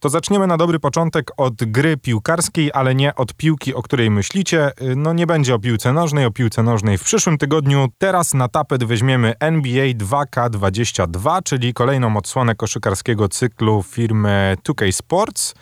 [0.00, 4.70] To zaczniemy na dobry początek od gry piłkarskiej, ale nie od piłki, o której myślicie.
[4.96, 7.88] No nie będzie o piłce nożnej, o piłce nożnej w przyszłym tygodniu.
[7.98, 15.54] Teraz na tapet weźmiemy NBA 2K22, czyli kolejną odsłonę koszykarskiego cyklu firmy 2K Sports.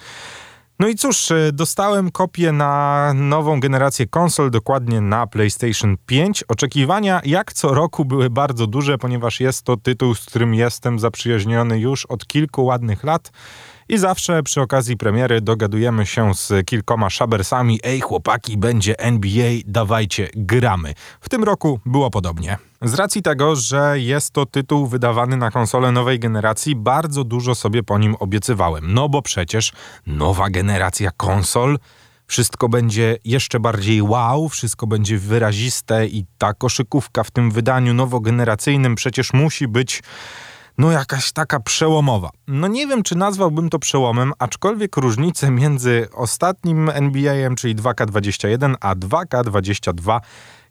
[0.78, 6.44] No i cóż, y, dostałem kopię na nową generację konsol, dokładnie na PlayStation 5.
[6.48, 11.78] Oczekiwania jak co roku były bardzo duże, ponieważ jest to tytuł, z którym jestem zaprzyjaźniony
[11.78, 13.32] już od kilku ładnych lat.
[13.88, 17.80] I zawsze przy okazji premiery dogadujemy się z kilkoma szabersami.
[17.84, 20.94] Ej chłopaki, będzie NBA, dawajcie, gramy.
[21.20, 22.58] W tym roku było podobnie.
[22.82, 27.82] Z racji tego, że jest to tytuł wydawany na konsolę nowej generacji, bardzo dużo sobie
[27.82, 28.94] po nim obiecywałem.
[28.94, 29.72] No bo przecież
[30.06, 31.78] nowa generacja konsol
[32.26, 38.94] wszystko będzie jeszcze bardziej wow, wszystko będzie wyraziste i ta koszykówka w tym wydaniu nowogeneracyjnym
[38.94, 40.02] przecież musi być
[40.78, 42.30] no jakaś taka przełomowa.
[42.46, 48.94] No nie wiem, czy nazwałbym to przełomem, aczkolwiek różnice między ostatnim NBA-em, czyli 2K21, a
[48.94, 50.20] 2K22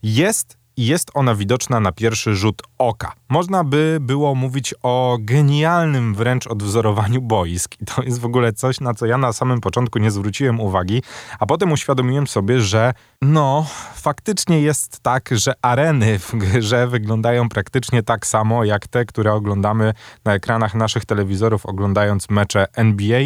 [0.04, 3.14] jest i jest ona widoczna na pierwszy rzut oka.
[3.30, 7.76] Można by było mówić o genialnym wręcz odwzorowaniu boisk.
[7.82, 11.02] I to jest w ogóle coś, na co ja na samym początku nie zwróciłem uwagi,
[11.40, 18.04] a potem uświadomiłem sobie, że no, faktycznie jest tak, że areny w grze wyglądają praktycznie
[18.04, 19.94] tak samo jak te, które oglądamy
[20.26, 23.22] na ekranach naszych telewizorów, oglądając mecze NBA.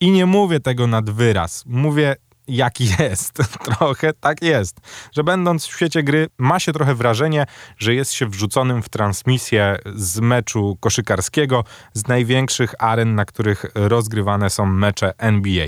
[0.00, 1.64] I nie mówię tego nad wyraz.
[1.66, 2.16] Mówię
[2.48, 3.32] jak jest.
[3.64, 4.76] trochę tak jest.
[5.12, 7.46] Że będąc w świecie gry, ma się trochę wrażenie,
[7.78, 14.50] że jest się wrzuconym w transmisję z meczu koszykarskiego, z największych aren, na których rozgrywane
[14.50, 15.66] są mecze NBA.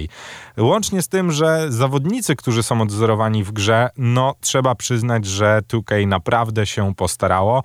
[0.57, 6.07] Łącznie z tym, że zawodnicy, którzy są odzorowani w grze, no trzeba przyznać, że 2K
[6.07, 7.63] naprawdę się postarało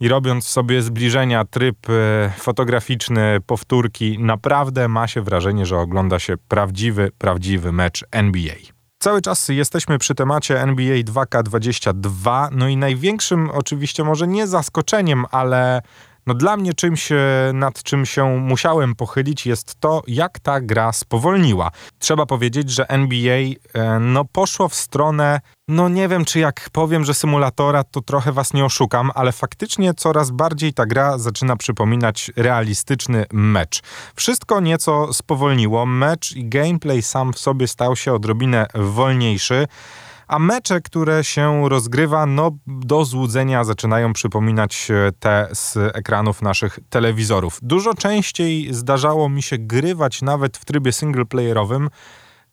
[0.00, 6.34] i robiąc sobie zbliżenia, tryb e, fotograficzny, powtórki, naprawdę ma się wrażenie, że ogląda się
[6.48, 8.54] prawdziwy, prawdziwy mecz NBA.
[8.98, 15.82] Cały czas jesteśmy przy temacie NBA 2K22, no i największym oczywiście może nie zaskoczeniem, ale
[16.26, 17.08] no dla mnie czymś,
[17.54, 21.70] nad czym się musiałem pochylić jest to, jak ta gra spowolniła.
[21.98, 23.36] Trzeba powiedzieć, że NBA
[23.74, 28.32] e, no poszło w stronę no nie wiem, czy jak powiem, że symulatora, to trochę
[28.32, 33.82] was nie oszukam, ale faktycznie coraz bardziej ta gra zaczyna przypominać realistyczny mecz.
[34.14, 39.66] Wszystko nieco spowolniło, mecz i gameplay sam w sobie stał się odrobinę wolniejszy
[40.26, 44.88] a mecze, które się rozgrywa, no do złudzenia zaczynają przypominać
[45.18, 47.58] te z ekranów naszych telewizorów.
[47.62, 51.88] Dużo częściej zdarzało mi się grywać nawet w trybie singleplayerowym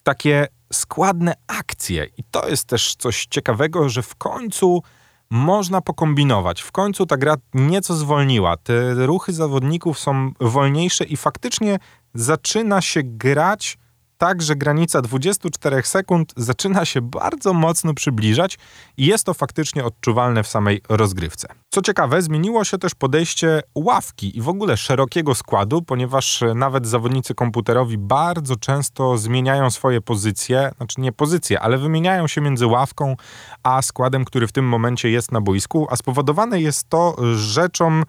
[0.04, 2.08] takie składne akcje.
[2.18, 4.82] I to jest też coś ciekawego, że w końcu
[5.30, 6.62] można pokombinować.
[6.62, 8.58] W końcu ta gra nieco zwolniła.
[8.58, 11.80] Te ruchy zawodników są wolniejsze i faktycznie
[12.14, 13.78] zaczyna się grać
[14.24, 18.58] tak, że granica 24 sekund zaczyna się bardzo mocno przybliżać
[18.98, 21.48] i jest to faktycznie odczuwalne w samej rozgrywce.
[21.70, 27.36] Co ciekawe, zmieniło się też podejście ławki i w ogóle szerokiego składu, ponieważ nawet zawodnicy
[27.36, 33.16] komputerowi bardzo często zmieniają swoje pozycje, znaczy nie pozycje, ale wymieniają się między ławką
[33.64, 38.04] a składem, który w tym momencie jest na boisku, a spowodowane jest to rzeczą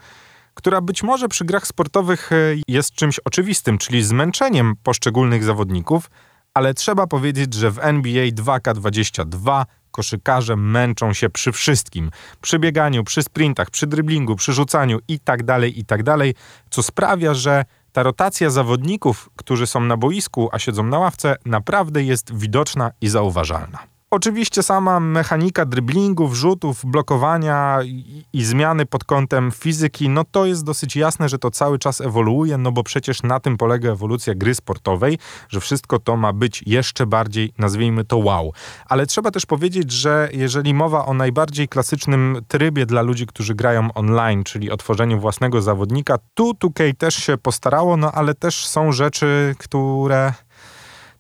[0.55, 2.37] która być może przy grach sportowych e,
[2.69, 6.11] jest czymś oczywistym, czyli zmęczeniem poszczególnych zawodników,
[6.55, 12.11] ale trzeba powiedzieć, że w NBA 2K22 koszykarze męczą się przy wszystkim.
[12.41, 16.37] Przy bieganiu, przy sprintach, przy dryblingu, przy rzucaniu itd., tak itd., tak
[16.71, 22.03] co sprawia, że ta rotacja zawodników, którzy są na boisku, a siedzą na ławce, naprawdę
[22.03, 23.94] jest widoczna i zauważalna.
[24.15, 30.65] Oczywiście sama mechanika driblingów, rzutów, blokowania i, i, zmiany pod kątem fizyki, no to jest
[30.65, 34.55] dosyć jasne, że to cały czas ewoluuje, no bo przecież na tym polega ewolucja gry
[34.55, 38.53] sportowej, że wszystko to ma być jeszcze bardziej, nazwijmy to wow.
[38.87, 43.93] Ale trzeba też powiedzieć, że jeżeli mowa o najbardziej klasycznym trybie dla ludzi, którzy grają
[43.95, 49.55] online, czyli otworzeniu własnego zawodnika, tu 2K też się postarało, no ale też są rzeczy,
[49.59, 50.33] które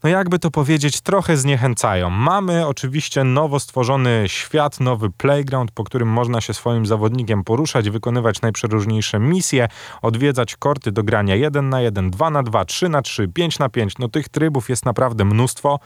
[0.04, 2.10] no jakby to powiedzieć, trochę zniechęcają.
[2.10, 8.40] Mamy oczywiście nowo stworzony świat, nowy playground, po którym można się swoim zawodnikiem poruszać, wykonywać
[8.40, 9.68] najprzeróżniejsze misje,
[10.02, 13.68] odwiedzać korty do grania 1 na 1, 2 na 2, 3 na 3, 5 na
[13.68, 13.98] 5.
[13.98, 15.80] No tych trybów jest naprawdę mnóstwo,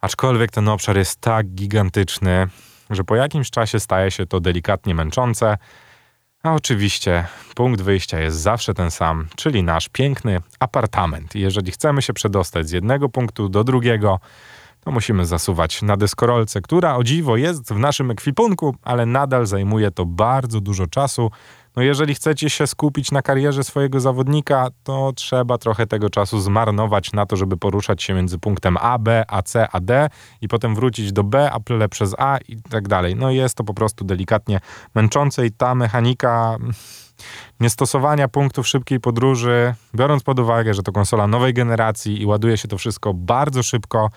[0.00, 2.48] aczkolwiek ten obszar jest tak gigantyczny,
[2.90, 5.56] że po jakimś czasie staje się to delikatnie męczące.
[6.44, 11.34] A oczywiście punkt wyjścia jest zawsze ten sam, czyli nasz piękny apartament.
[11.34, 14.20] jeżeli chcemy się przedostać z jednego punktu do drugiego,
[14.84, 19.90] to musimy zasuwać na deskorolce, która o dziwo jest w naszym ekwipunku, ale nadal zajmuje
[19.90, 21.30] to bardzo dużo czasu.
[21.76, 27.12] No jeżeli chcecie się skupić na karierze swojego zawodnika, to trzeba trochę tego czasu zmarnować
[27.12, 30.08] na to, żeby poruszać się między punktem A, B, A, C, A, D
[30.40, 33.16] i potem wrócić do B, a przez A i tak dalej.
[33.16, 34.60] No jest to po prostu delikatnie
[34.94, 36.56] męczące i ta mechanika
[37.60, 42.68] niestosowania punktów szybkiej podróży, biorąc pod uwagę, że to konsola nowej generacji i ładuje się
[42.68, 44.10] to wszystko bardzo szybko,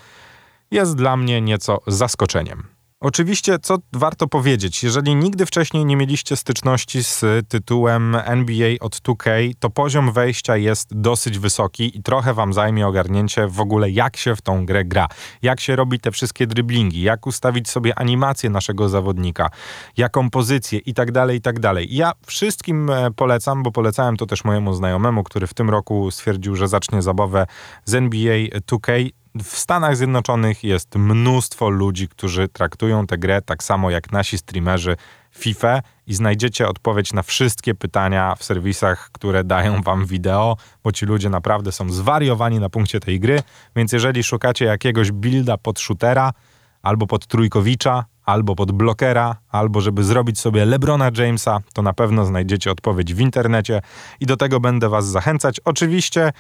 [0.72, 2.78] jest dla mnie nieco zaskoczeniem.
[3.00, 9.30] Oczywiście, co warto powiedzieć, jeżeli nigdy wcześniej nie mieliście styczności z tytułem NBA od 2K,
[9.60, 14.36] to poziom wejścia jest dosyć wysoki i trochę wam zajmie ogarnięcie w ogóle, jak się
[14.36, 15.08] w tą grę gra,
[15.42, 19.50] jak się robi te wszystkie driblingi, jak ustawić sobie animację naszego zawodnika,
[19.98, 21.56] jaką pozycję i tak dalej, i tak.
[21.90, 26.56] Ja wszystkim e, polecam, bo polecałem to też mojemu znajomemu, który w tym roku stwierdził,
[26.56, 27.48] że zacznie zabawę
[27.86, 28.38] z NBA
[28.72, 29.10] 2K
[29.44, 34.96] w Stanach Zjednoczonych jest mnóstwo ludzi, którzy traktują tę grę tak samo jak nasi streamerzy
[35.32, 41.06] FIFA i znajdziecie odpowiedź na wszystkie pytania w serwisach, które dają wam wideo, bo ci
[41.06, 43.42] ludzie naprawdę są zwariowani na punkcie tej gry,
[43.76, 46.34] więc jeżeli szukacie jakiegoś builda pod shootera,
[46.82, 52.26] albo pod trójkowicza, albo pod blokera, albo żeby zrobić sobie Lebrona Jamesa, to na pewno
[52.26, 53.82] znajdziecie odpowiedź w internecie
[54.20, 55.60] i do tego będę was zachęcać.
[55.66, 56.32] Oczywiście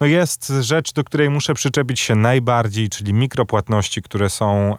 [0.00, 4.76] no jest rzecz, do której muszę przyczepić się najbardziej, czyli mikropłatności, które są.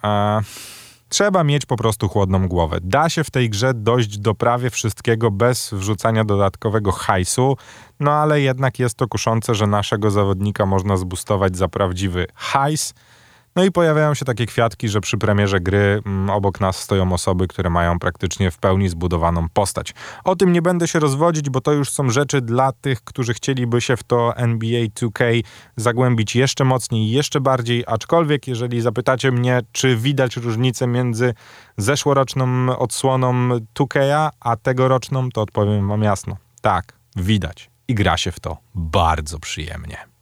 [1.09, 2.77] Trzeba mieć po prostu chłodną głowę.
[2.81, 7.57] Da się w tej grze dojść do prawie wszystkiego bez wrzucania dodatkowego hajsu,
[7.99, 12.93] no ale jednak jest to kuszące, że naszego zawodnika można zbustować za prawdziwy hajs
[13.55, 17.13] no i pojawiają się takie kwiatki, że przy premierze gry m, mm, obok nas stoją
[17.13, 19.93] osoby, które mają praktycznie w pełni zbudowaną postać.
[20.23, 23.81] O tym nie będę się rozwodzić, bo to już są rzeczy dla tych, którzy chcieliby
[23.81, 25.43] się w to NBA 2K
[25.75, 31.33] zagłębić jeszcze mocniej, jeszcze bardziej, aczkolwiek jeżeli zapytacie mnie, czy widać różnicę między
[31.77, 33.49] zeszłoroczną odsłoną
[33.79, 36.37] 2K, a tegoroczną, to odpowiem wam jasno.
[36.61, 37.69] Tak, widać.
[37.87, 40.14] I gra się w to bardzo przyjemnie.